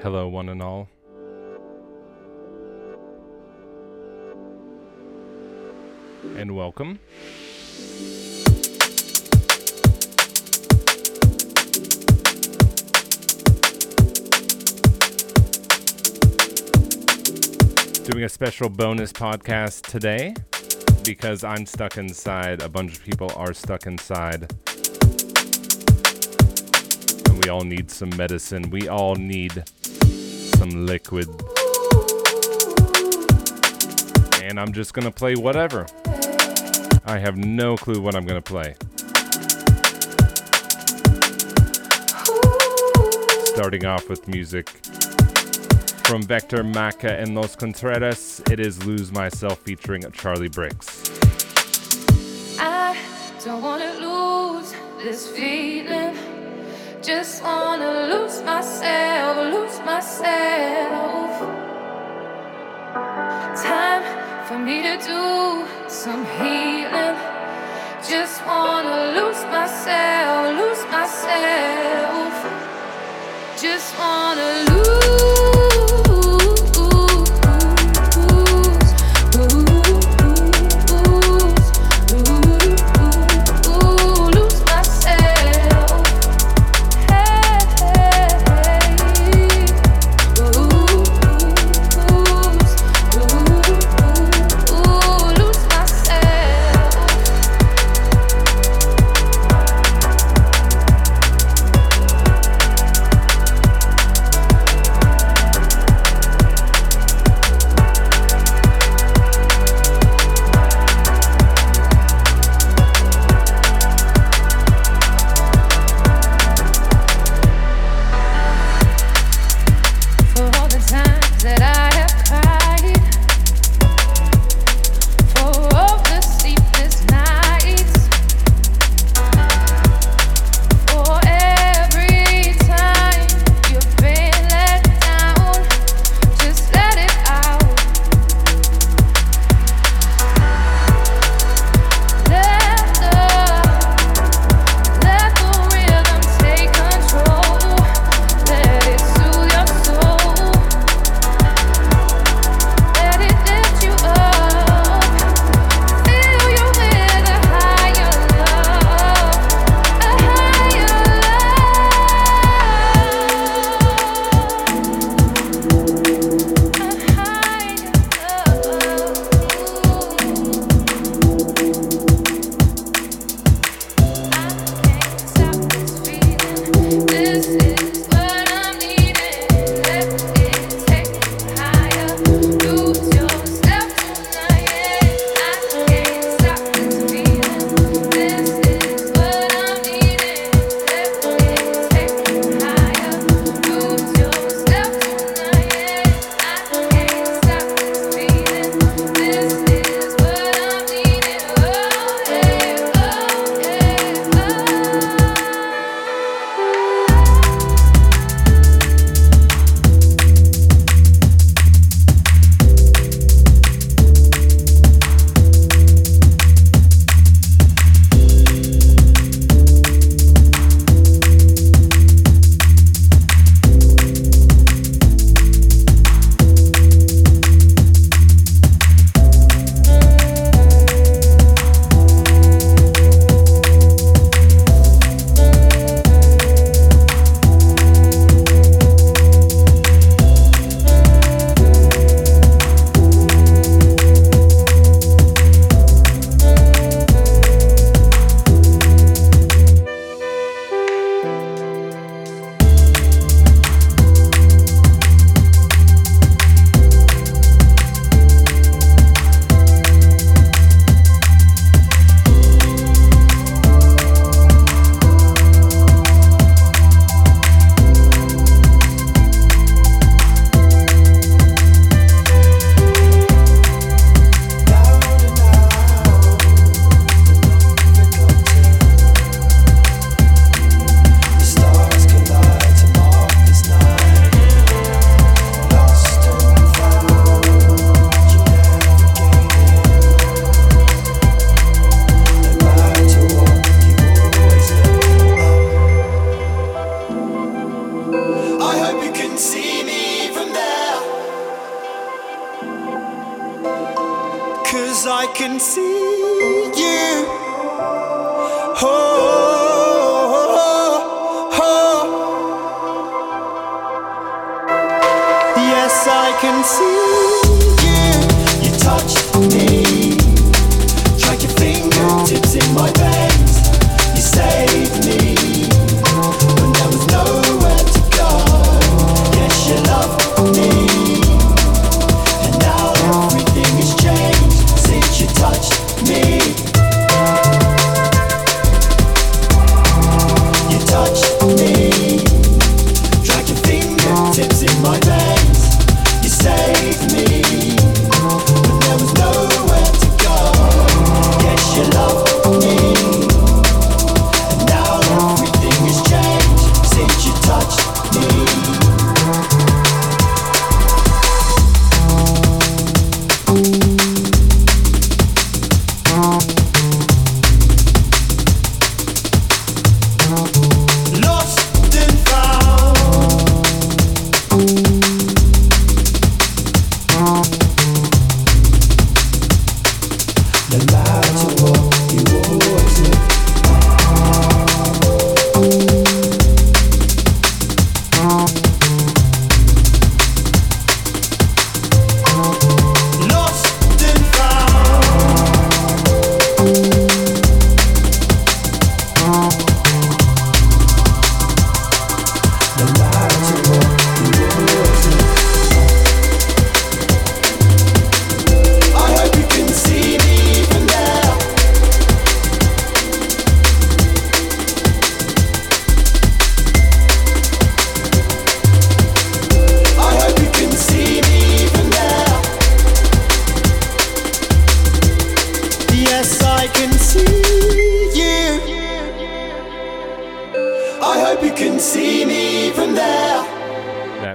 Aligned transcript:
Hello, 0.00 0.28
one 0.28 0.48
and 0.48 0.62
all. 0.62 0.88
And 6.36 6.54
welcome. 6.54 7.00
Doing 18.04 18.22
a 18.22 18.28
special 18.28 18.68
bonus 18.68 19.12
podcast 19.12 19.82
today 19.90 20.32
because 21.02 21.42
I'm 21.42 21.66
stuck 21.66 21.98
inside. 21.98 22.62
A 22.62 22.68
bunch 22.68 22.98
of 22.98 23.04
people 23.04 23.32
are 23.34 23.52
stuck 23.52 23.86
inside. 23.86 24.48
And 27.26 27.42
we 27.42 27.50
all 27.50 27.64
need 27.64 27.90
some 27.90 28.16
medicine. 28.16 28.70
We 28.70 28.88
all 28.88 29.16
need 29.16 29.64
some 30.58 30.86
liquid. 30.86 31.28
And 34.42 34.58
I'm 34.58 34.72
just 34.72 34.92
gonna 34.92 35.12
play 35.12 35.36
whatever. 35.36 35.86
I 37.04 37.18
have 37.18 37.36
no 37.36 37.76
clue 37.76 38.00
what 38.00 38.16
I'm 38.16 38.26
gonna 38.26 38.42
play. 38.42 38.74
Starting 43.54 43.84
off 43.86 44.08
with 44.08 44.26
music 44.26 44.68
from 46.08 46.22
Vector 46.22 46.64
Maca 46.64 47.22
and 47.22 47.36
Los 47.36 47.54
Contreras, 47.54 48.42
it 48.50 48.58
is 48.58 48.84
Lose 48.84 49.12
Myself 49.12 49.60
featuring 49.60 50.02
Charlie 50.10 50.48
Bricks. 50.48 51.08
I 52.58 52.96
don't 53.44 53.62
wanna 53.62 53.92
lose 54.00 54.74
this 55.04 55.30
feeling. 55.30 56.07
Just 57.08 57.42
wanna 57.42 58.06
lose 58.12 58.42
myself, 58.42 59.34
lose 59.54 59.80
myself. 59.80 61.30
Time 63.56 64.04
for 64.46 64.58
me 64.58 64.82
to 64.82 64.94
do 64.98 65.64
some 65.88 66.26
healing. 66.36 67.16
Just 68.06 68.44
wanna 68.44 69.14
lose 69.16 69.42
myself, 69.44 70.58
lose 70.60 70.84
myself. 70.92 72.34
Just 73.56 73.98
wanna 73.98 74.64
lose. 74.68 74.77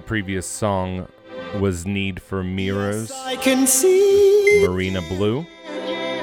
That 0.04 0.08
previous 0.08 0.46
song 0.46 1.08
was 1.62 1.86
Need 1.86 2.22
for 2.22 2.44
Mirrors, 2.44 3.10
I 3.10 3.38
can 3.38 3.66
see 3.66 4.66
Marina 4.68 5.02
Blue. 5.04 5.46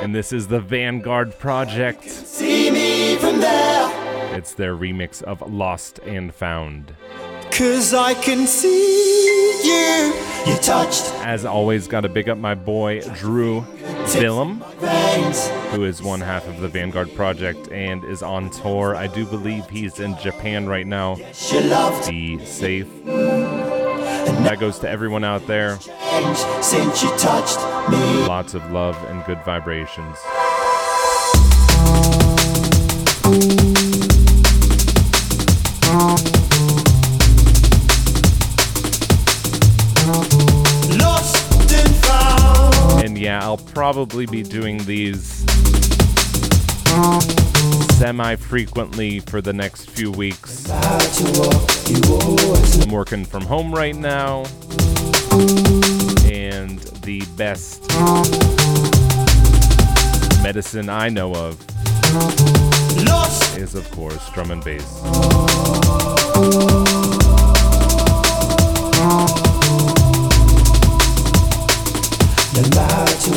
And 0.02 0.14
this 0.14 0.34
is 0.34 0.48
the 0.48 0.60
Vanguard 0.60 1.38
Project. 1.38 2.04
see 2.04 2.70
me 2.70 3.16
from 3.16 3.40
there. 3.40 4.36
It's 4.36 4.52
their 4.52 4.76
remix 4.76 5.22
of 5.22 5.40
Lost 5.50 5.98
and 6.00 6.34
Found. 6.34 6.94
Cause 7.50 7.94
I 7.94 8.12
can 8.12 8.46
see 8.46 9.62
you. 9.64 10.12
You 10.46 10.56
touched 10.58 11.06
As 11.20 11.46
always, 11.46 11.88
gotta 11.88 12.10
big 12.10 12.28
up 12.28 12.36
my 12.36 12.54
boy 12.54 13.00
Drew 13.14 13.64
Billum, 14.12 14.60
who 15.70 15.84
is 15.84 16.02
one 16.02 16.20
half 16.20 16.46
of 16.46 16.60
the 16.60 16.68
Vanguard 16.68 17.14
Project 17.14 17.68
and 17.72 18.04
is 18.04 18.22
on 18.22 18.50
tour. 18.50 18.94
I 18.94 19.06
do 19.06 19.24
believe 19.24 19.66
he's 19.70 20.00
in 20.00 20.18
Japan 20.18 20.66
right 20.66 20.86
now. 20.86 21.16
Be 22.06 22.44
safe. 22.44 22.88
That 24.44 24.58
goes 24.58 24.78
to 24.80 24.88
everyone 24.88 25.24
out 25.24 25.46
there. 25.46 25.78
since 26.62 27.02
you 27.02 27.10
touched 27.18 27.58
me. 27.90 28.26
Lots 28.26 28.54
of 28.54 28.70
love 28.70 28.96
and 29.10 29.24
good 29.24 29.42
vibrations. 29.44 30.16
Lost 40.98 41.72
and 41.72 41.96
found. 42.04 43.04
And 43.04 43.18
yeah, 43.18 43.42
I'll 43.42 43.56
probably 43.56 44.26
be 44.26 44.42
doing 44.42 44.78
these 44.84 45.44
semi 48.00 48.34
frequently 48.34 49.20
for 49.20 49.42
the 49.42 49.52
next 49.52 49.90
few 49.90 50.10
weeks. 50.10 50.70
I'm 52.80 52.90
working 52.90 53.26
from 53.26 53.42
home 53.42 53.74
right 53.74 53.94
now. 53.94 54.44
And 56.24 56.78
the 57.02 57.22
best 57.36 57.86
medicine 60.42 60.88
I 60.88 61.10
know 61.10 61.34
of 61.34 61.60
is, 63.58 63.74
of 63.74 63.90
course, 63.90 64.30
drum 64.30 64.50
and 64.50 64.64
bass. 64.64 65.02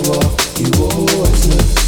what 0.07 0.59
you 0.59 0.71
always 0.85 1.75
do. 1.75 1.82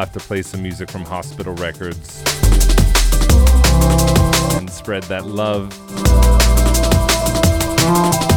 Have 0.00 0.12
to 0.12 0.20
play 0.20 0.42
some 0.42 0.62
music 0.62 0.88
from 0.88 1.04
Hospital 1.04 1.54
Records 1.54 2.22
and 4.54 4.70
spread 4.70 5.02
that 5.04 5.26
love 5.26 5.70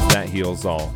that 0.10 0.28
heals 0.28 0.66
all. 0.66 0.92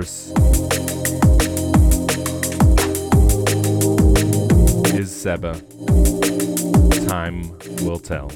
Is 0.00 0.32
Seba. 5.10 5.60
Time 7.06 7.58
will 7.82 7.98
tell. 7.98 8.30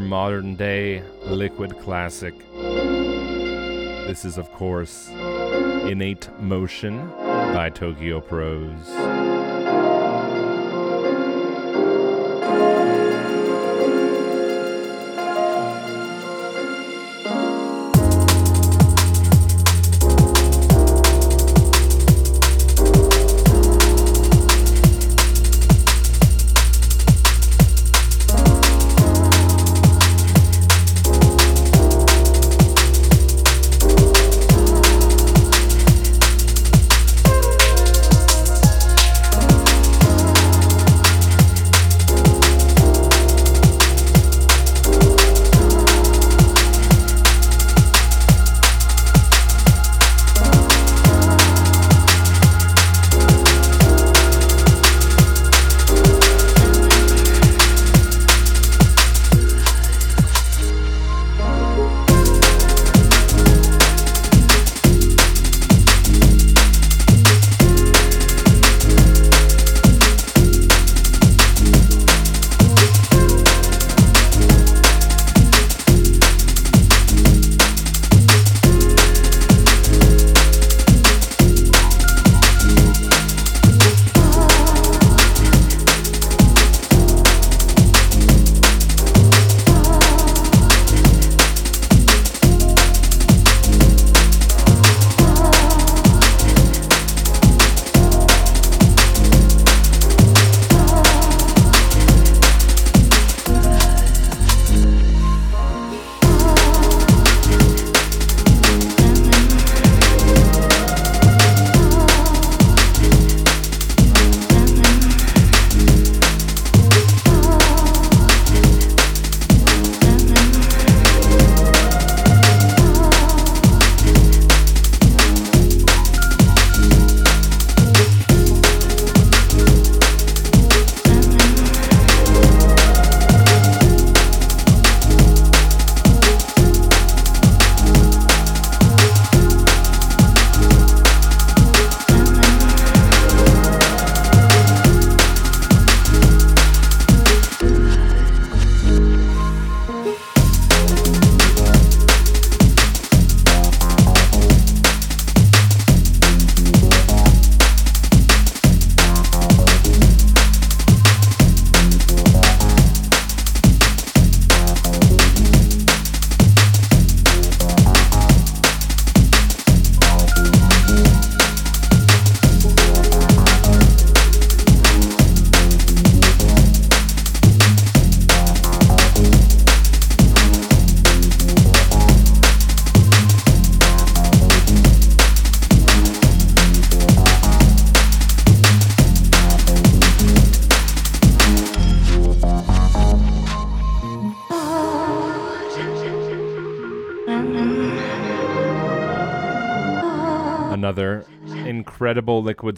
Modern 0.00 0.56
day 0.56 1.02
liquid 1.26 1.78
classic. 1.78 2.34
This 4.06 4.24
is, 4.24 4.38
of 4.38 4.50
course, 4.52 5.10
Innate 5.10 6.30
Motion 6.40 7.06
by 7.52 7.68
Tokyo 7.68 8.20
Prose. 8.22 9.43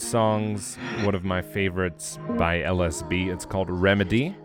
Songs, 0.01 0.75
one 1.03 1.15
of 1.15 1.23
my 1.23 1.41
favorites 1.41 2.19
by 2.37 2.59
LSB. 2.59 3.33
It's 3.33 3.45
called 3.45 3.69
Remedy. 3.69 4.35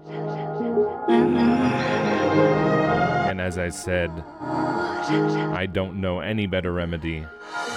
And 3.28 3.40
as 3.40 3.59
I 3.59 3.70
said, 3.70 4.11
I 4.38 5.66
don't 5.70 6.00
know 6.00 6.20
any 6.20 6.46
better 6.46 6.72
remedy 6.72 7.26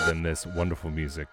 than 0.05 0.21
this 0.21 0.45
wonderful 0.45 0.91
music. 0.91 1.27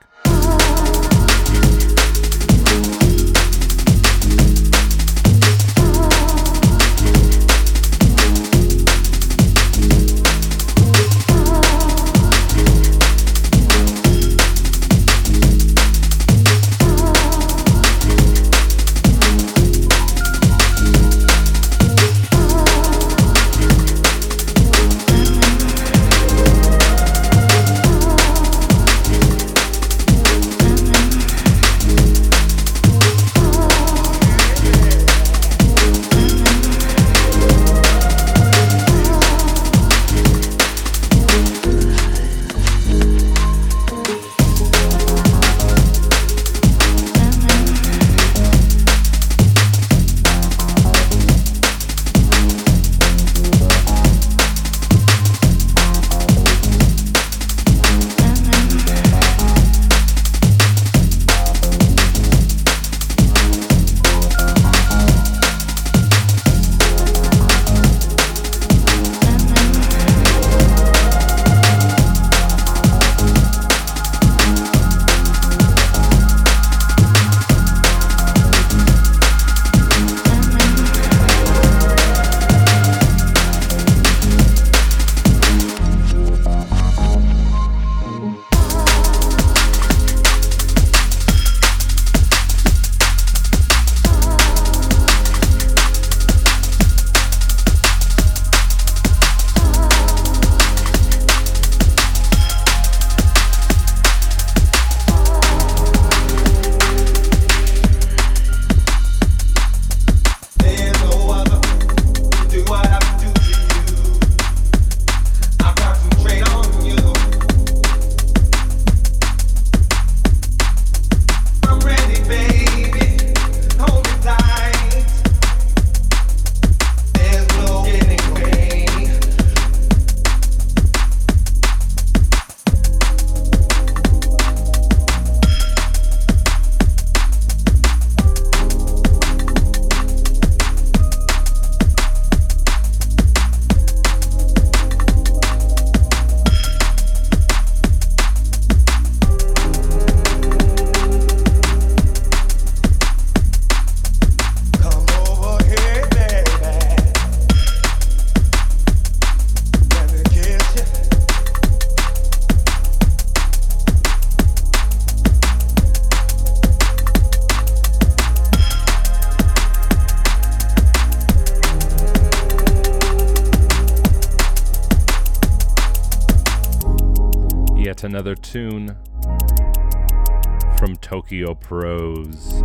Prose. 181.33 182.63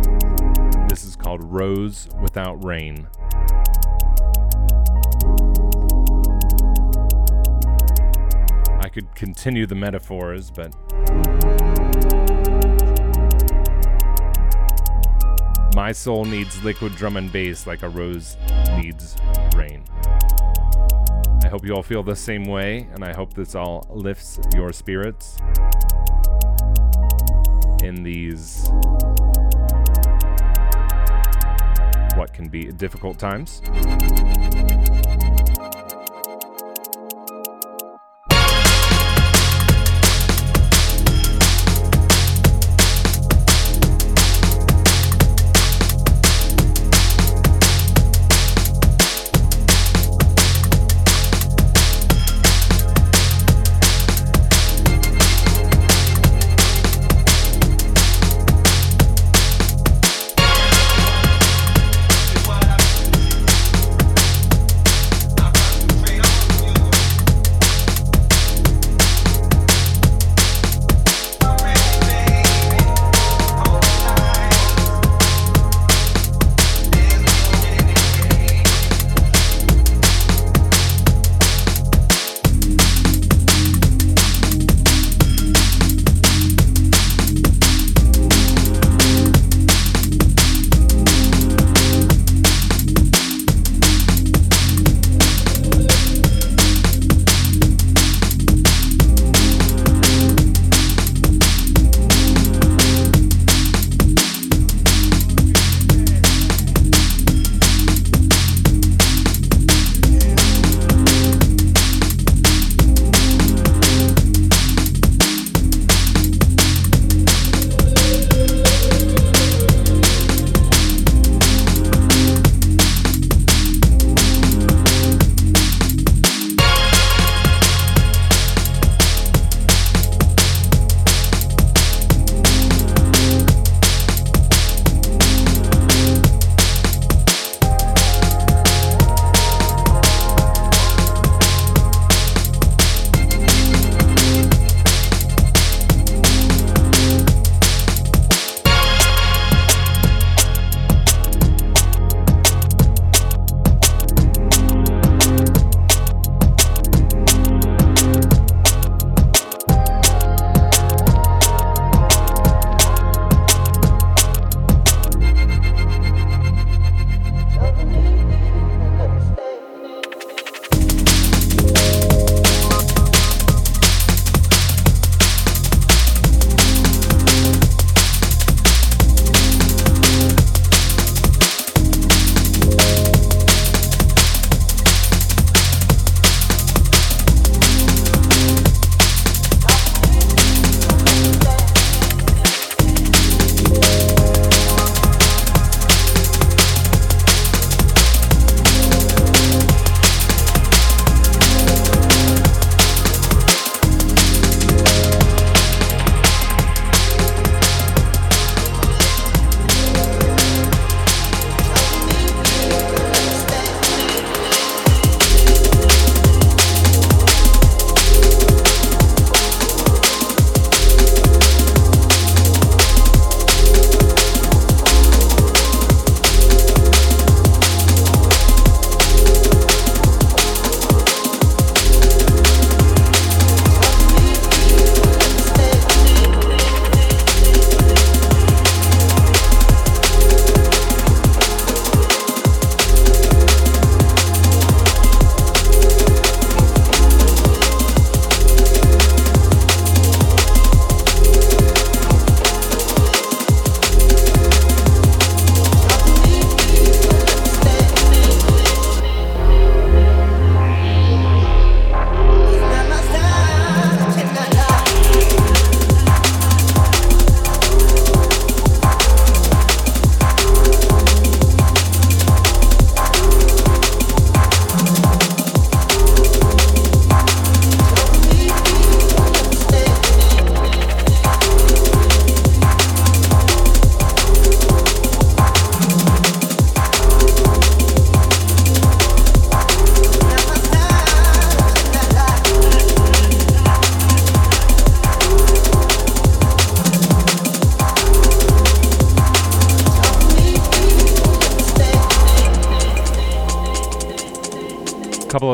This 0.90 1.06
is 1.06 1.16
called 1.16 1.42
Rose 1.42 2.06
Without 2.20 2.62
Rain. 2.62 3.08
I 8.78 8.90
could 8.92 9.14
continue 9.14 9.64
the 9.66 9.74
metaphors, 9.74 10.50
but 10.50 10.74
my 15.74 15.90
soul 15.92 16.26
needs 16.26 16.62
liquid 16.62 16.94
drum 16.94 17.16
and 17.16 17.32
bass 17.32 17.66
like 17.66 17.82
a 17.82 17.88
rose 17.88 18.36
needs 18.76 19.16
rain. 19.56 19.82
I 21.42 21.48
hope 21.48 21.64
you 21.64 21.74
all 21.74 21.82
feel 21.82 22.02
the 22.02 22.14
same 22.14 22.44
way, 22.44 22.86
and 22.92 23.02
I 23.02 23.14
hope 23.14 23.32
this 23.32 23.54
all 23.54 23.86
lifts 23.88 24.38
your 24.54 24.74
spirits 24.74 25.38
in 27.88 28.02
these 28.02 28.68
what 32.16 32.32
can 32.34 32.48
be 32.48 32.70
difficult 32.72 33.18
times. 33.18 33.62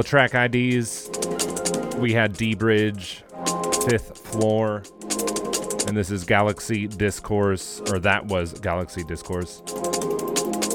Track 0.05 0.35
IDs. 0.35 1.09
We 1.97 2.13
had 2.13 2.35
dBridge, 2.35 3.23
Fifth 3.89 4.19
Floor, 4.19 4.83
and 5.87 5.97
this 5.97 6.11
is 6.11 6.25
Galaxy 6.25 6.87
Discourse, 6.87 7.81
or 7.91 7.99
that 8.01 8.27
was 8.27 8.53
Galaxy 8.61 9.03
Discourse. 9.05 9.63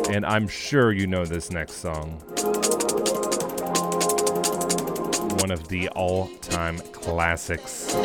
And 0.09 0.25
I'm 0.25 0.47
sure 0.47 0.91
you 0.91 1.07
know 1.07 1.25
this 1.25 1.51
next 1.51 1.75
song. 1.75 2.21
One 5.39 5.51
of 5.51 5.67
the 5.67 5.89
all 5.95 6.27
time 6.41 6.79
classics. 6.91 7.95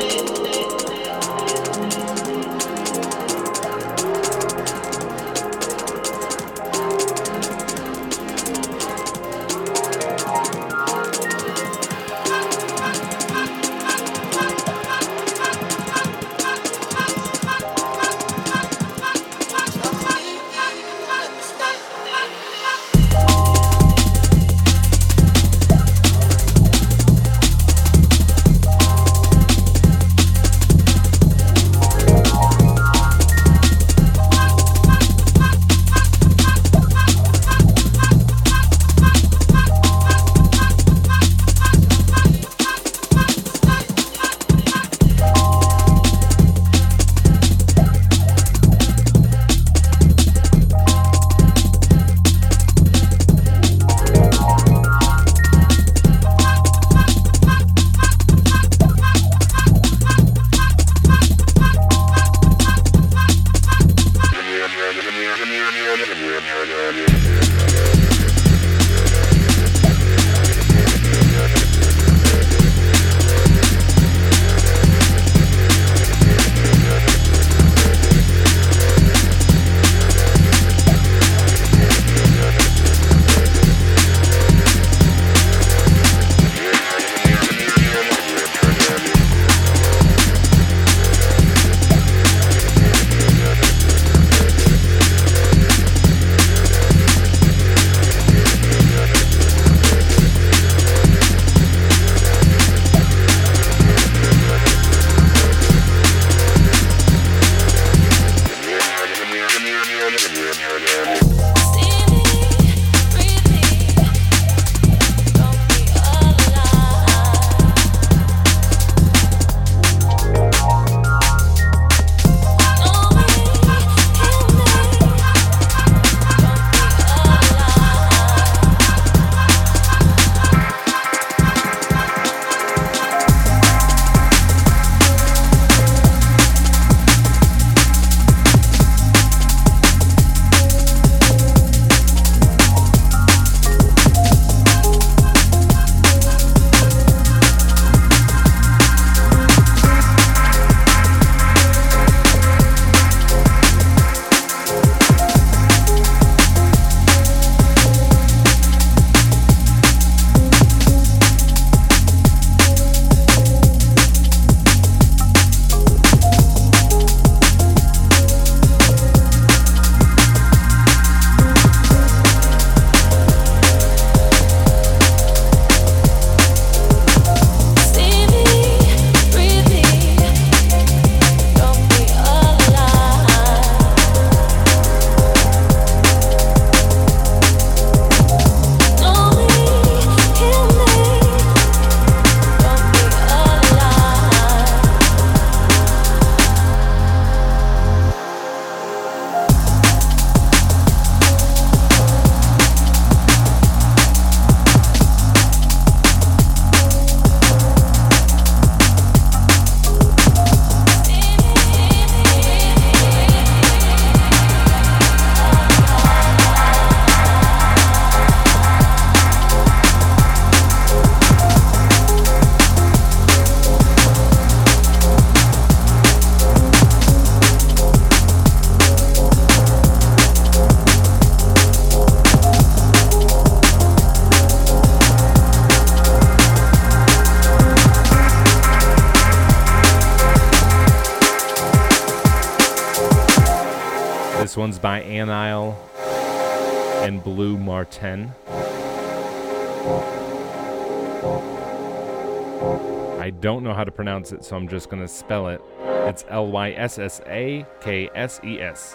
Pronounce 254.25 254.45
it, 254.45 254.49
so 254.49 254.57
I'm 254.57 254.69
just 254.69 254.89
going 254.89 255.03
to 255.03 255.09
spell 255.09 255.49
it. 255.49 255.61
It's 256.09 256.25
L 256.29 256.51
Y 256.51 256.73
S 256.73 256.99
S 256.99 257.21
A 257.27 257.67
K 257.81 258.09
S 258.15 258.41
E 258.45 258.61
S. 258.61 258.95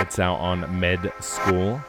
It's 0.00 0.18
out 0.18 0.36
on 0.36 0.80
Med 0.80 1.12
School. 1.20 1.80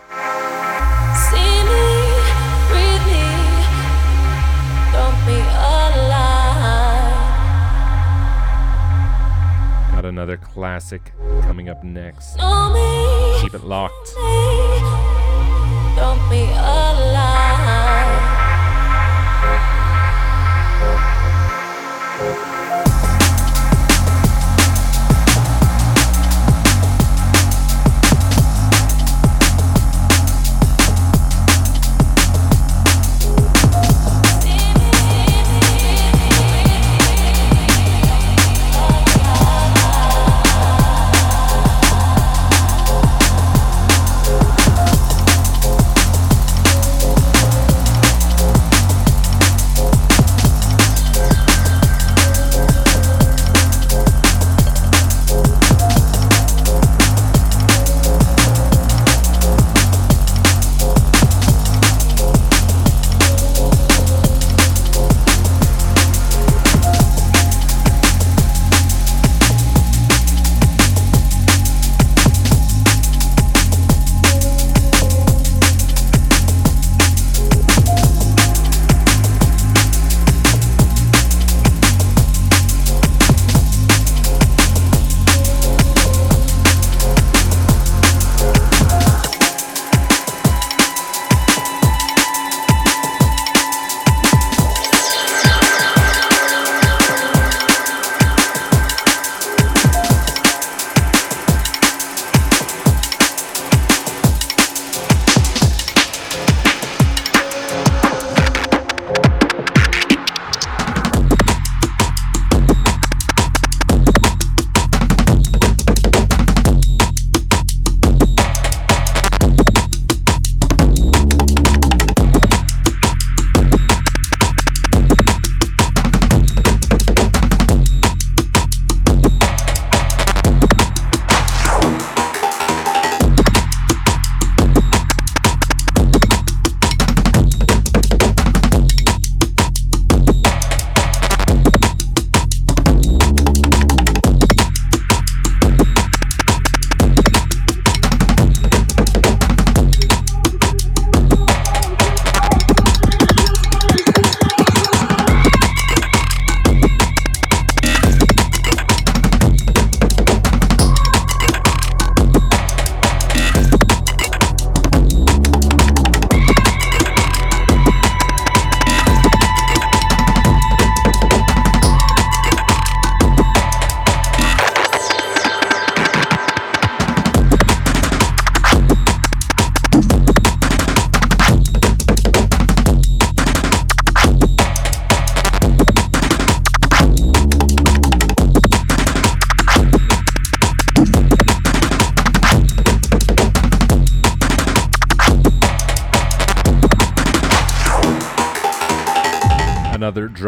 Got 9.92 10.06
another 10.06 10.38
classic 10.38 11.14
coming 11.42 11.70
up 11.70 11.84
next. 11.84 12.38
Keep 13.42 13.54
it 13.56 13.64
locked. 13.64 14.14
Another 22.20 22.43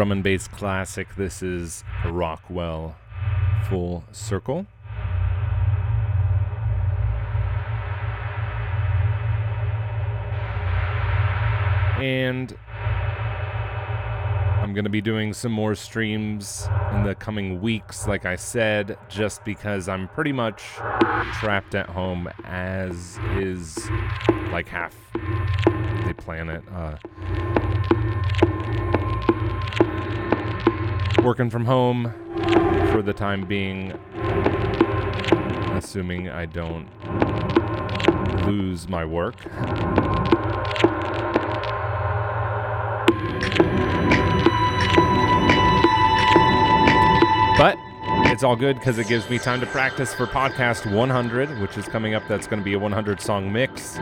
drum 0.06 0.12
and 0.12 0.22
bass 0.22 0.46
classic. 0.46 1.16
This 1.16 1.42
is 1.42 1.82
Rockwell 2.04 2.94
Full 3.68 4.04
Circle. 4.12 4.64
And 11.98 12.56
I'm 14.62 14.74
going 14.74 14.84
to 14.84 14.90
be 14.90 15.00
doing 15.00 15.32
some 15.32 15.50
more 15.50 15.74
streams 15.74 16.68
in 16.92 17.02
the 17.02 17.16
coming 17.16 17.60
weeks, 17.60 18.06
like 18.06 18.24
I 18.24 18.36
said, 18.36 18.96
just 19.08 19.44
because 19.44 19.88
I'm 19.88 20.06
pretty 20.06 20.32
much 20.32 20.62
trapped 21.32 21.74
at 21.74 21.88
home, 21.88 22.28
as 22.44 23.18
is 23.34 23.76
like 24.52 24.68
half 24.68 24.94
the 25.14 26.14
planet. 26.16 26.62
Uh, 26.72 26.96
working 31.26 31.50
from 31.50 31.64
home 31.64 32.14
for 32.92 33.02
the 33.02 33.12
time 33.12 33.44
being, 33.44 33.90
assuming 35.74 36.28
I 36.30 36.46
don't 36.46 36.86
lose 38.46 38.88
my 38.88 39.04
work. 39.04 39.34
It's 48.36 48.44
all 48.44 48.54
good 48.54 48.76
because 48.76 48.98
it 48.98 49.08
gives 49.08 49.30
me 49.30 49.38
time 49.38 49.60
to 49.60 49.66
practice 49.68 50.12
for 50.12 50.26
podcast 50.26 50.92
100, 50.92 51.58
which 51.58 51.78
is 51.78 51.86
coming 51.86 52.14
up. 52.14 52.22
That's 52.28 52.46
going 52.46 52.60
to 52.60 52.64
be 52.64 52.74
a 52.74 52.78
100 52.78 53.18
song 53.18 53.50
mix. 53.50 53.94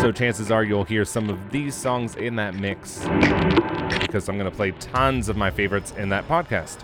So 0.00 0.10
chances 0.10 0.50
are 0.50 0.64
you'll 0.64 0.84
hear 0.84 1.04
some 1.04 1.28
of 1.28 1.50
these 1.50 1.74
songs 1.74 2.16
in 2.16 2.36
that 2.36 2.54
mix 2.54 3.00
because 4.00 4.26
I'm 4.30 4.38
going 4.38 4.50
to 4.50 4.56
play 4.56 4.70
tons 4.70 5.28
of 5.28 5.36
my 5.36 5.50
favorites 5.50 5.92
in 5.98 6.08
that 6.08 6.26
podcast. 6.26 6.78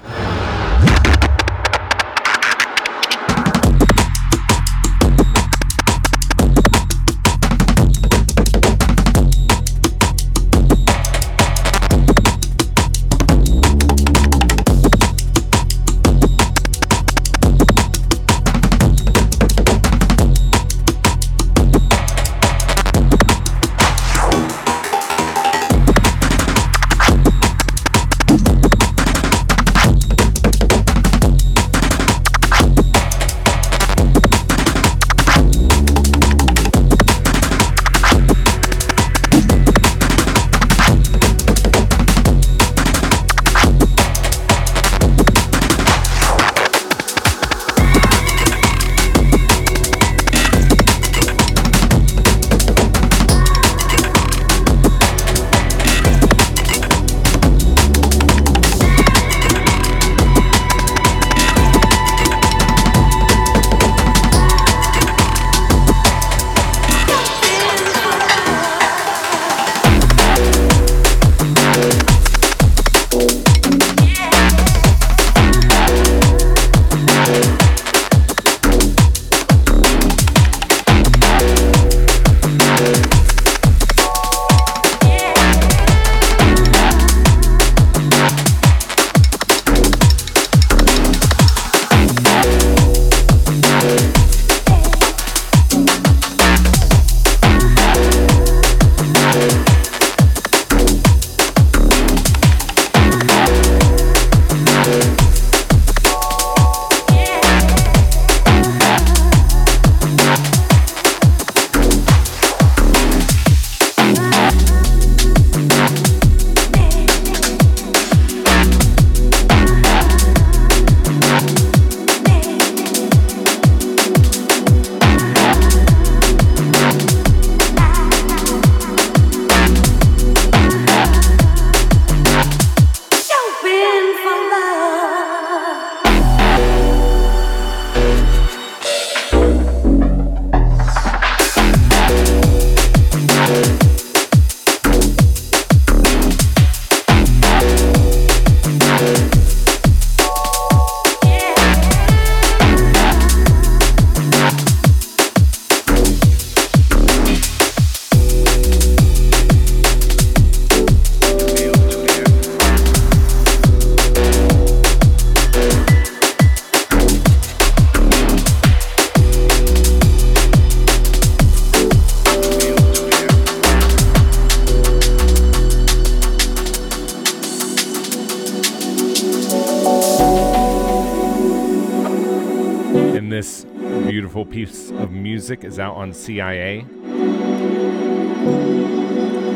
Music 185.45 185.63
is 185.63 185.79
out 185.79 185.95
on 185.95 186.11
CIA. 186.15 186.87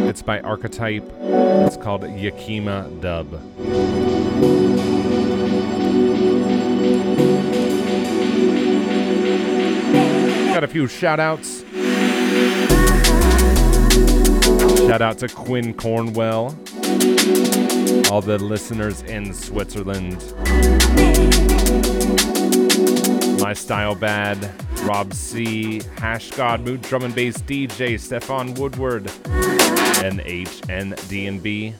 It's 0.06 0.20
by 0.20 0.38
Archetype. 0.40 1.10
It's 1.18 1.78
called 1.78 2.02
Yakima 2.02 2.90
Dub. 3.00 3.30
Got 10.52 10.62
a 10.62 10.68
few 10.68 10.86
shout 10.88 11.20
outs. 11.20 11.64
Shout 14.86 15.00
out 15.00 15.16
to 15.20 15.28
Quinn 15.28 15.72
Cornwell, 15.72 16.48
all 18.10 18.20
the 18.20 18.38
listeners 18.38 19.00
in 19.04 19.32
Switzerland. 19.32 20.22
My 23.40 23.54
Style 23.54 23.94
Bad, 23.94 24.67
Rob 24.82 25.12
C, 25.12 25.82
Hash 25.96 26.30
God, 26.30 26.60
Mood 26.60 26.82
Drum 26.82 27.04
and 27.04 27.14
Bass 27.14 27.38
DJ, 27.38 27.98
Stefan 27.98 28.54
Woodward, 28.54 29.04
NHN 30.00 30.96
and 31.28 31.42
b. 31.42 31.74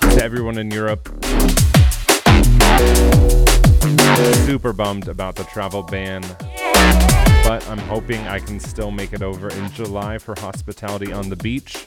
To 0.00 0.22
everyone 0.22 0.58
in 0.58 0.70
Europe, 0.70 1.08
super 4.46 4.72
bummed 4.72 5.08
about 5.08 5.36
the 5.36 5.44
travel 5.44 5.82
ban 5.82 6.22
but 7.44 7.68
I'm 7.68 7.78
hoping 7.78 8.20
I 8.26 8.38
can 8.38 8.58
still 8.58 8.90
make 8.90 9.12
it 9.12 9.22
over 9.22 9.50
in 9.50 9.70
July 9.72 10.16
for 10.16 10.34
hospitality 10.38 11.12
on 11.12 11.28
the 11.28 11.36
beach. 11.36 11.86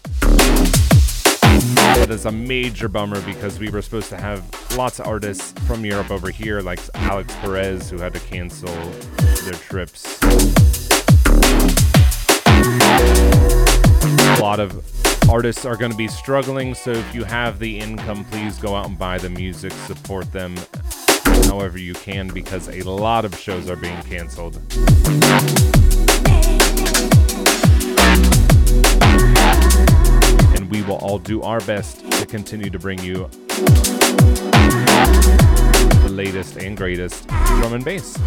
That 1.76 2.08
is 2.12 2.26
a 2.26 2.32
major 2.32 2.88
bummer 2.88 3.20
because 3.22 3.58
we 3.58 3.70
were 3.72 3.82
supposed 3.82 4.10
to 4.10 4.18
have 4.18 4.44
lots 4.78 5.00
of 5.00 5.08
artists 5.08 5.54
from 5.66 5.84
Europe 5.84 6.12
over 6.12 6.30
here, 6.30 6.62
like 6.62 6.80
Alix 6.94 7.34
Perez, 7.38 7.90
who 7.90 7.98
had 7.98 8.14
to 8.14 8.20
cancel 8.20 8.74
their 9.46 9.54
trips. 9.54 10.20
A 14.38 14.40
lot 14.40 14.60
of 14.60 14.80
artists 15.28 15.66
are 15.66 15.76
going 15.76 15.92
to 15.92 15.98
be 15.98 16.08
struggling, 16.08 16.76
so 16.76 16.92
if 16.92 17.16
you 17.16 17.24
have 17.24 17.58
the 17.58 17.80
income, 17.80 18.26
please 18.26 18.60
go 18.60 18.76
out 18.76 18.86
and 18.86 19.00
buy 19.00 19.18
the 19.18 19.30
music, 19.32 19.72
support 19.72 20.32
them 20.32 20.56
however 21.48 21.80
you 21.80 21.94
can 21.94 22.28
because 22.28 22.68
a 22.68 22.82
lot 22.84 23.26
of 23.26 23.38
shows 23.38 23.70
are 23.70 23.76
being 23.76 24.02
canceled. 24.04 24.58
And 30.56 30.70
we 30.70 30.84
will 30.84 30.98
all 30.98 31.20
do 31.20 31.42
our 31.42 31.62
best 31.62 32.10
to 32.12 32.26
continue 32.26 32.70
to 32.70 32.78
bring 32.78 33.00
you 33.00 33.30
the 36.04 36.10
latest 36.12 36.58
and 36.58 36.76
greatest 36.76 37.28
drum 37.28 37.74
and 37.74 37.86
bass. 37.86 38.18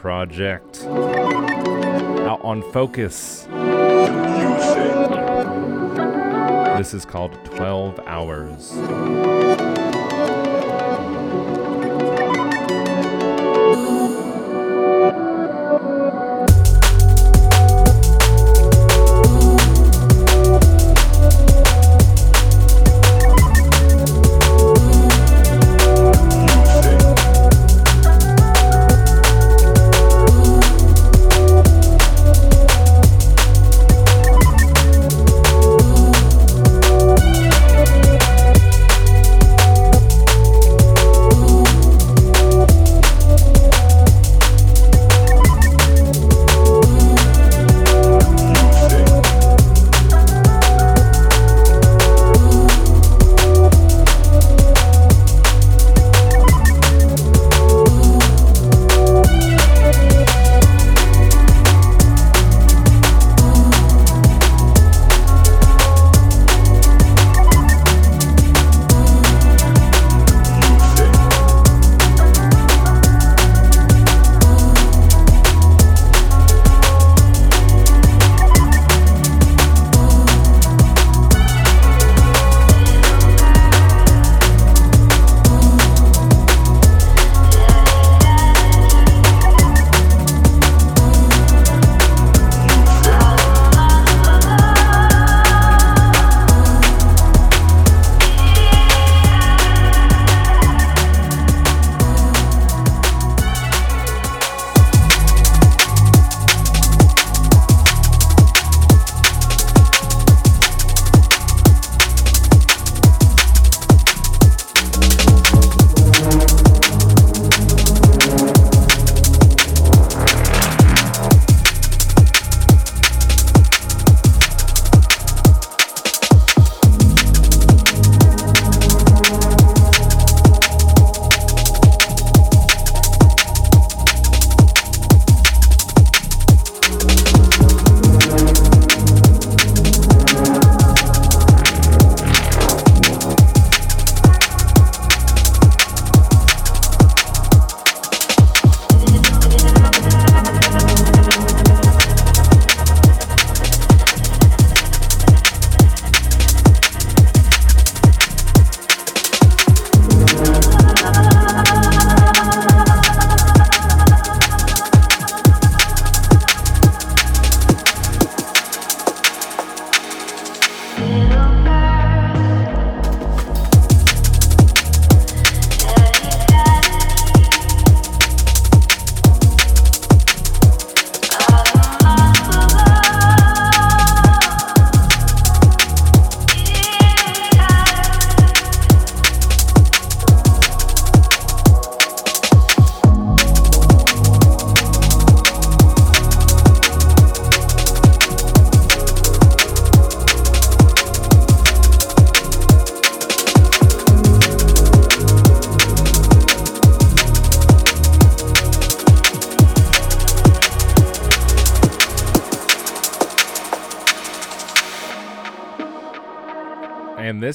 Project. 0.00 0.84
Out 0.84 2.40
on 2.42 2.62
Focus. 2.72 3.46
This 6.78 6.92
is 6.94 7.04
called 7.04 7.32
12 7.44 8.00
Hours. 8.06 8.72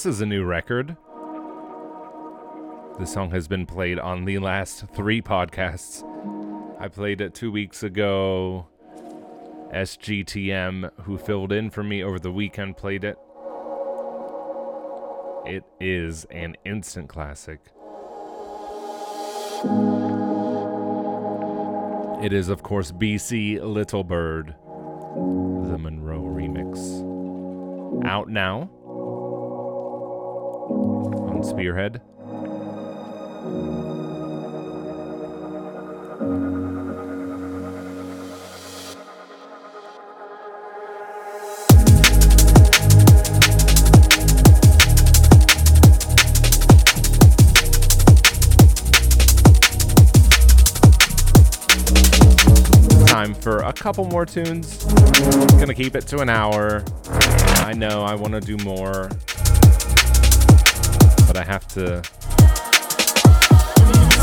This 0.02 0.16
is 0.16 0.22
a 0.22 0.26
new 0.26 0.44
record. 0.44 0.98
The 2.98 3.06
song 3.06 3.30
has 3.30 3.48
been 3.48 3.68
played 3.68 4.00
on 4.00 4.26
the 4.26 4.40
last 4.40 4.88
three 4.96 5.22
podcasts. 5.22 6.04
I 6.82 6.88
played 6.88 7.22
it 7.22 7.36
two 7.36 7.52
weeks 7.52 7.84
ago. 7.84 8.66
SGTM, 9.72 10.90
who 11.04 11.20
filled 11.20 11.52
in 11.52 11.70
for 11.70 11.84
me 11.84 12.04
over 12.04 12.18
the 12.18 12.32
weekend, 12.32 12.78
played 12.78 13.04
it. 13.04 13.16
It 15.46 15.66
is 15.80 16.26
an 16.32 16.56
instant 16.66 17.08
classic. 17.08 17.60
It 22.26 22.34
is, 22.34 22.50
of 22.50 22.64
course, 22.64 22.92
BCee 22.92 23.62
Little 23.62 24.04
Bird, 24.04 24.56
the 25.68 25.78
Monrroe 25.78 26.24
remix. 26.24 27.08
Out 28.04 28.30
now 28.30 28.72
Spearhead. 31.44 32.02
Time 53.08 53.34
for 53.36 53.60
a 53.60 53.74
couple 53.74 54.06
more 54.06 54.26
tunes. 54.26 54.84
Gonna 55.56 55.74
keep 55.74 55.96
it 55.96 56.08
to 56.08 56.20
an 56.20 56.30
hour. 56.30 56.84
I 57.08 57.74
know 57.74 58.04
I 58.04 58.16
want 58.16 58.34
to 58.34 58.42
do 58.42 58.58
more, 58.64 59.10
but 61.34 61.40
I 61.40 61.46
have 61.46 61.66
to 61.70 62.04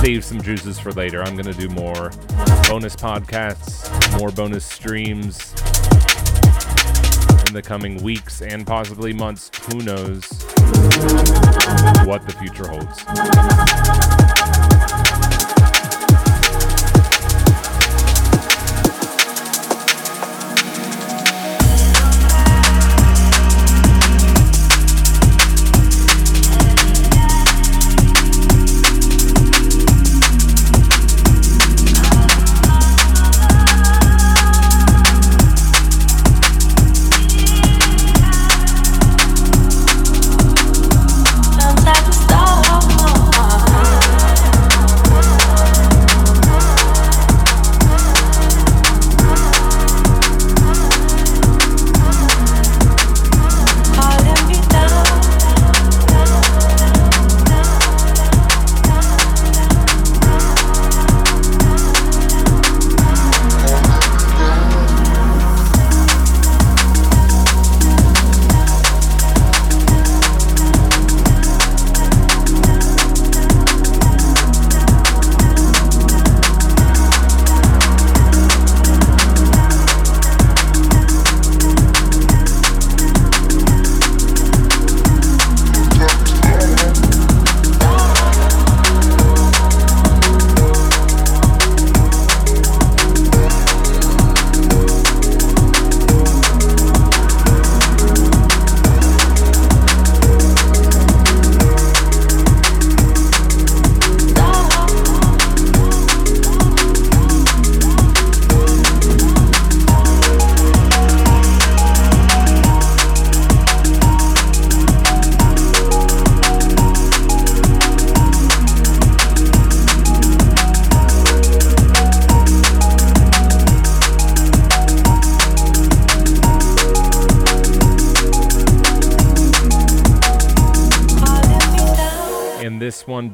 save 0.02 0.22
some 0.26 0.42
juices 0.42 0.78
for 0.78 0.92
later. 0.92 1.22
I'm 1.22 1.36
gonna 1.36 1.54
do 1.54 1.70
more 1.70 2.10
bonus 2.68 2.94
podcasts, 2.94 3.88
more 4.18 4.30
bonus 4.30 4.66
streams 4.66 5.52
in 7.46 7.54
the 7.54 7.62
coming 7.64 8.02
weeks 8.02 8.42
and 8.42 8.66
possibly 8.66 9.14
months. 9.14 9.50
Who 9.72 9.78
knows 9.78 10.28
what 12.04 12.26
the 12.26 12.36
future 12.38 12.68
holds? 12.68 14.37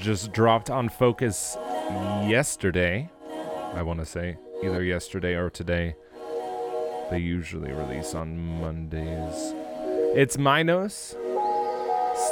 Just 0.05 0.33
dropped 0.33 0.69
on 0.69 0.91
Focus 0.91 1.57
yesterday. 2.29 3.09
I 3.73 3.81
want 3.81 4.01
to 4.01 4.05
say 4.05 4.37
either 4.63 4.85
yesterday 4.85 5.33
or 5.33 5.49
today. 5.49 5.97
They 7.11 7.21
usually 7.21 7.73
release 7.73 8.15
on 8.15 8.61
Mondays. 8.61 9.55
It's 10.15 10.37
Minos 10.37 11.17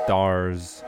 Stars. 0.04 0.84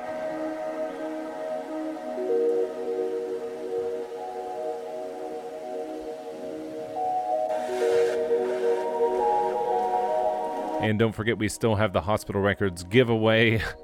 And 10.82 10.98
don't 10.98 11.14
forget, 11.14 11.38
we 11.38 11.48
still 11.48 11.76
have 11.76 11.94
the 11.94 12.02
Hospital 12.02 12.42
Records 12.42 12.84
giveaway. 12.84 13.62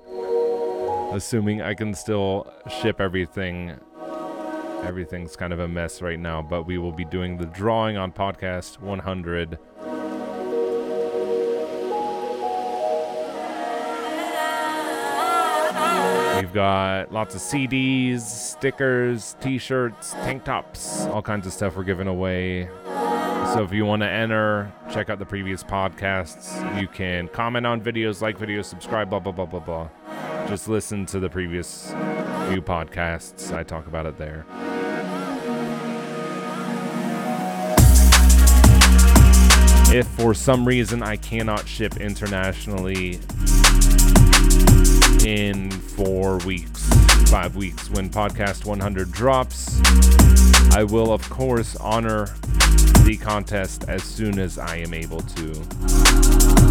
Assuming 1.12 1.60
I 1.60 1.74
can 1.74 1.92
still 1.92 2.52
ship 2.80 3.00
everything. 3.00 3.76
Everything's 4.84 5.34
kind 5.34 5.52
of 5.52 5.58
a 5.58 5.66
mess 5.66 6.00
right 6.00 6.18
now, 6.18 6.40
but 6.40 6.66
we 6.66 6.78
will 6.78 6.92
be 6.92 7.04
doing 7.04 7.36
the 7.36 7.46
drawing 7.46 7.96
on 7.96 8.12
podcast 8.12 8.80
100. 8.80 9.58
We've 16.40 16.54
got 16.54 17.12
lots 17.12 17.34
of 17.34 17.40
CDs, 17.40 18.20
stickers, 18.20 19.36
t 19.40 19.58
shirts, 19.58 20.12
tank 20.12 20.44
tops, 20.44 21.06
all 21.06 21.22
kinds 21.22 21.46
of 21.46 21.52
stuff 21.52 21.76
we're 21.76 21.84
giving 21.84 22.08
away. 22.08 22.68
So 23.52 23.64
if 23.64 23.72
you 23.72 23.84
want 23.84 24.02
to 24.02 24.08
enter, 24.08 24.72
check 24.92 25.10
out 25.10 25.18
the 25.18 25.26
previous 25.26 25.64
podcasts. 25.64 26.80
You 26.80 26.86
can 26.86 27.28
comment 27.28 27.66
on 27.66 27.80
videos, 27.80 28.22
like 28.22 28.38
videos, 28.38 28.66
subscribe, 28.66 29.10
blah, 29.10 29.18
blah, 29.18 29.32
blah, 29.32 29.44
blah, 29.44 29.60
blah. 29.60 29.88
Just 30.48 30.68
listen 30.68 31.06
to 31.06 31.20
the 31.20 31.28
previous 31.28 31.90
few 32.48 32.60
podcasts. 32.60 33.52
I 33.52 33.62
talk 33.62 33.86
about 33.86 34.06
it 34.06 34.18
there. 34.18 34.44
If 39.92 40.06
for 40.08 40.34
some 40.34 40.66
reason 40.66 41.02
I 41.02 41.16
cannot 41.16 41.66
ship 41.66 41.96
internationally 41.96 43.20
in 45.24 45.70
four 45.70 46.38
weeks, 46.38 46.88
five 47.28 47.56
weeks, 47.56 47.90
when 47.90 48.08
podcast 48.08 48.64
100 48.64 49.10
drops, 49.10 49.80
I 50.72 50.84
will, 50.84 51.12
of 51.12 51.28
course, 51.28 51.76
honor 51.76 52.26
the 53.04 53.18
contest 53.20 53.84
as 53.88 54.02
soon 54.02 54.38
as 54.38 54.58
I 54.58 54.76
am 54.76 54.94
able 54.94 55.20
to. 55.22 56.69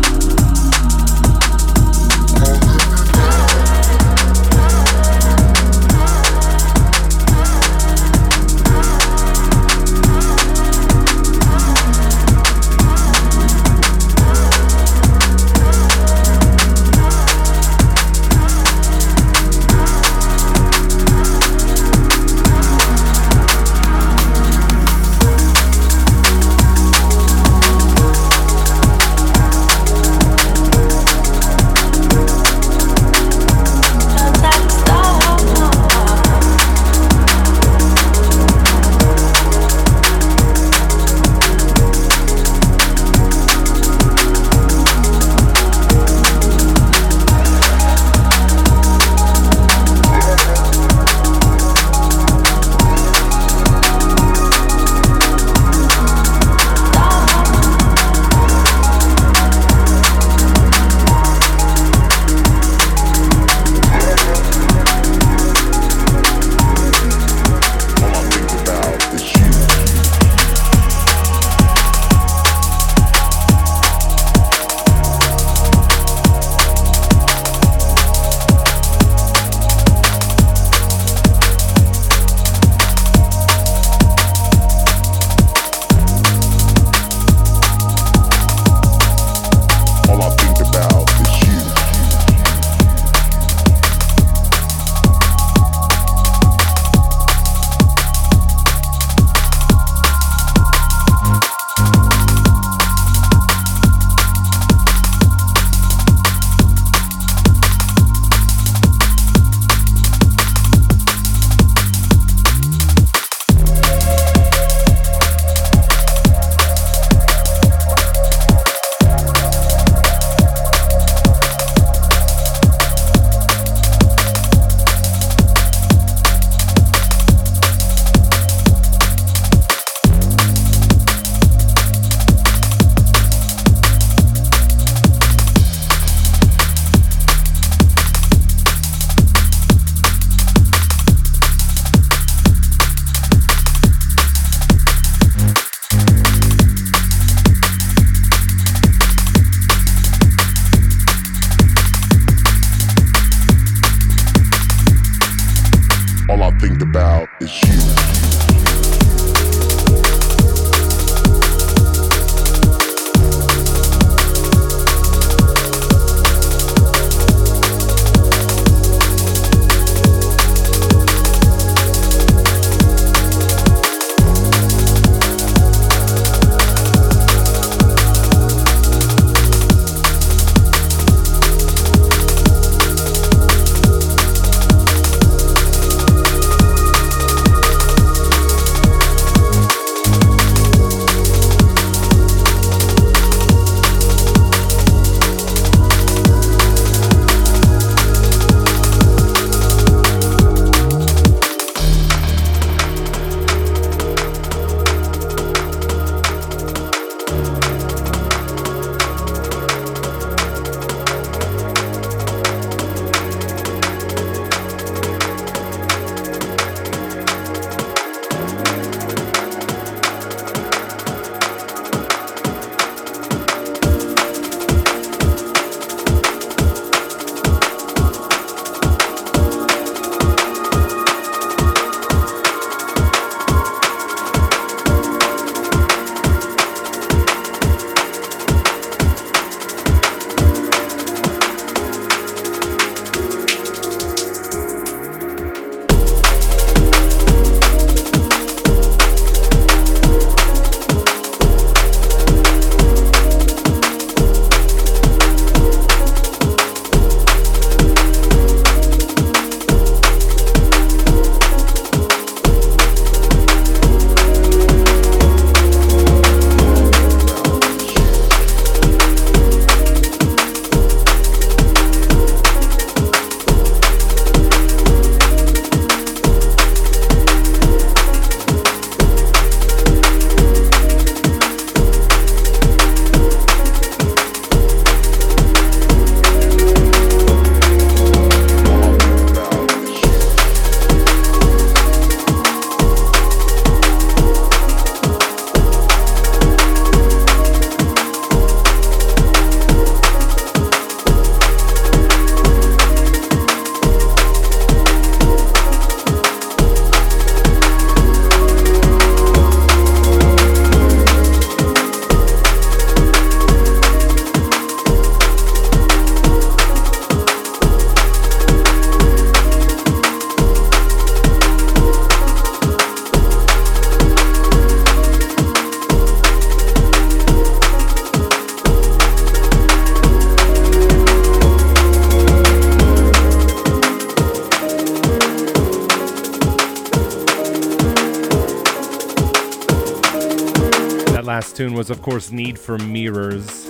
Tune 341.60 341.74
was, 341.74 341.89
of 341.89 342.01
course, 342.01 342.32
Need 342.32 342.57
for 342.57 342.78
Mirrors, 342.78 343.66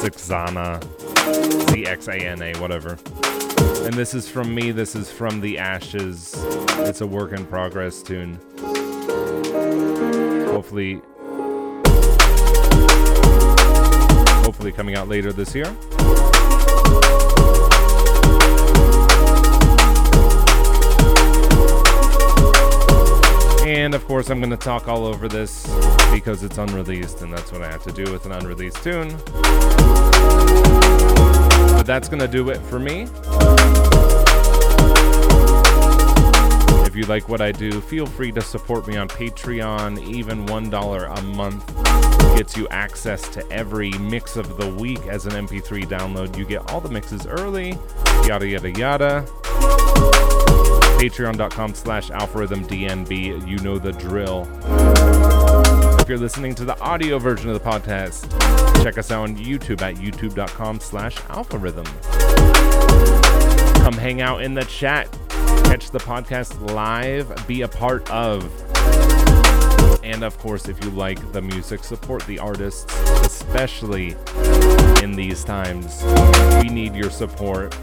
Zixana, 0.00 0.82
Z 1.68 1.84
X 1.84 2.08
A 2.08 2.14
N 2.14 2.40
A, 2.40 2.54
whatever. 2.58 2.96
And 3.84 3.92
this 3.92 4.14
is 4.14 4.26
from 4.26 4.54
me, 4.54 4.70
this 4.72 4.96
is 4.96 5.12
from 5.12 5.42
The 5.42 5.58
Ashes. 5.58 6.34
It's 6.78 7.02
a 7.02 7.06
work 7.06 7.32
in 7.32 7.44
progress 7.44 8.02
tune. 8.02 8.40
Hopefully, 10.46 11.02
hopefully 14.42 14.72
coming 14.72 14.94
out 14.94 15.06
later 15.06 15.30
this 15.30 15.54
year. 15.54 15.76
And 23.80 23.94
of 23.94 24.04
course, 24.06 24.28
I'm 24.28 24.40
going 24.40 24.50
to 24.50 24.58
talk 24.58 24.88
all 24.88 25.06
over 25.06 25.26
this 25.26 25.66
because 26.12 26.42
it's 26.42 26.58
unreleased, 26.58 27.22
and 27.22 27.32
that's 27.32 27.50
what 27.50 27.62
I 27.62 27.70
have 27.70 27.82
to 27.84 27.92
do 27.92 28.12
with 28.12 28.26
an 28.26 28.32
unreleased 28.32 28.82
tune. 28.84 29.16
But 31.72 31.84
that's 31.84 32.06
going 32.06 32.20
to 32.20 32.28
do 32.28 32.50
it 32.50 32.58
for 32.58 32.78
me. 32.78 33.06
If 36.86 36.94
you 36.94 37.04
like 37.06 37.30
what 37.30 37.40
I 37.40 37.52
do, 37.52 37.80
feel 37.80 38.04
free 38.04 38.30
to 38.32 38.42
support 38.42 38.86
me 38.86 38.98
on 38.98 39.08
Patreon. 39.08 40.06
Even 40.06 40.44
$1 40.44 41.18
a 41.18 41.22
month 41.22 42.36
gets 42.36 42.58
you 42.58 42.68
access 42.68 43.30
to 43.30 43.50
every 43.50 43.92
mix 43.92 44.36
of 44.36 44.58
the 44.58 44.68
week 44.74 45.06
as 45.06 45.24
an 45.24 45.46
MP3 45.46 45.86
download. 45.86 46.36
You 46.36 46.44
get 46.44 46.70
all 46.70 46.82
the 46.82 46.90
mixes 46.90 47.26
early, 47.26 47.78
yada, 48.26 48.46
yada, 48.46 48.70
yada 48.72 49.26
patreon.com 51.00 51.74
slash 51.74 52.10
algorithmdnb 52.10 53.48
you 53.48 53.56
know 53.58 53.78
the 53.78 53.92
drill. 53.92 54.46
If 56.00 56.08
you're 56.08 56.18
listening 56.18 56.54
to 56.56 56.64
the 56.66 56.78
audio 56.80 57.18
version 57.18 57.48
of 57.48 57.54
the 57.54 57.68
podcast 57.68 58.30
check 58.82 58.98
us 58.98 59.10
out 59.10 59.22
on 59.22 59.36
youtube 59.36 59.80
at 59.80 59.94
youtube.com 59.96 60.80
slash 60.80 61.16
algorithm 61.30 61.86
come 63.82 63.94
hang 63.94 64.20
out 64.20 64.42
in 64.42 64.52
the 64.52 64.64
chat. 64.64 65.10
Catch 65.64 65.90
the 65.90 65.98
podcast 65.98 66.70
live. 66.72 67.32
Be 67.46 67.62
a 67.62 67.68
part 67.68 68.08
of. 68.10 68.44
And 70.04 70.22
of 70.22 70.36
course 70.38 70.68
if 70.68 70.84
you 70.84 70.90
like 70.90 71.32
the 71.32 71.40
music 71.40 71.82
support 71.82 72.26
the 72.26 72.38
artists 72.38 72.94
especially 73.22 74.16
in 75.02 75.12
these 75.12 75.44
times. 75.44 76.04
We 76.62 76.68
need 76.68 76.94
your 76.94 77.10
support 77.10 77.74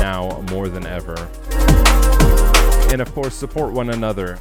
now 0.00 0.40
more 0.50 0.68
than 0.68 0.86
ever 0.86 1.16
and 2.90 3.00
of 3.00 3.12
course 3.14 3.34
support 3.34 3.72
one 3.72 3.90
another. 3.90 4.38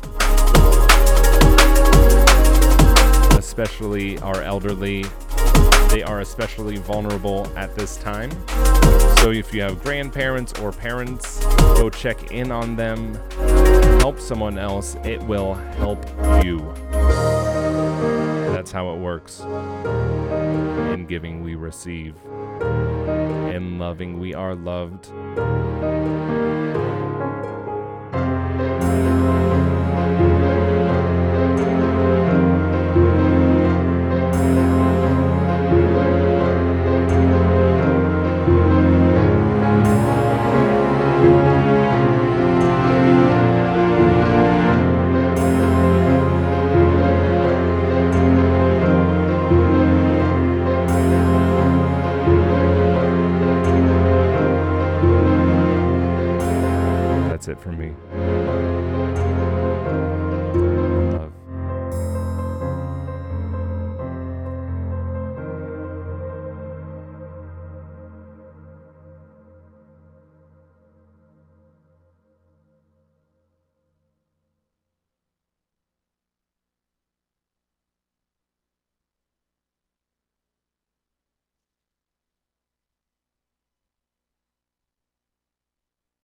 Especially 3.38 4.18
our 4.20 4.42
elderly. 4.42 5.06
They 5.90 6.04
are 6.04 6.20
especially 6.20 6.78
vulnerable 6.78 7.48
at 7.56 7.76
this 7.76 7.98
time. 7.98 8.32
So 9.18 9.32
if 9.32 9.54
you 9.54 9.62
have 9.62 9.82
grandparents 9.84 10.54
or 10.60 10.72
parents 10.72 11.44
go 11.58 11.90
check 11.90 12.32
in 12.32 12.52
on 12.52 12.76
them. 12.76 13.16
Help 14.00 14.20
someone 14.20 14.58
else. 14.58 14.96
It 15.04 15.22
will 15.24 15.54
help 15.54 16.06
you. 16.44 16.60
That's 18.52 18.72
how 18.72 18.94
it 18.94 18.98
works. 18.98 19.42
In 19.42 21.06
giving 21.08 21.44
we 21.44 21.56
receive. 21.56 22.16
In 22.62 23.80
loving 23.80 24.20
we 24.20 24.34
are 24.34 24.56
loved 24.56 25.12
it 57.58 57.72
me. 57.72 58.07